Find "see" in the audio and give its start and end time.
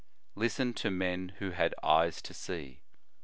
2.33-2.81